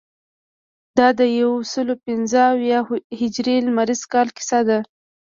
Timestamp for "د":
1.19-1.21